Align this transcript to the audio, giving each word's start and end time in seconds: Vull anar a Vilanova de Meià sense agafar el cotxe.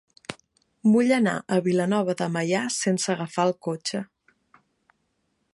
Vull 0.93 1.13
anar 1.17 1.33
a 1.41 1.59
Vilanova 1.67 2.17
de 2.23 2.29
Meià 2.37 2.65
sense 2.79 3.15
agafar 3.17 3.49
el 3.51 3.57
cotxe. 3.69 4.03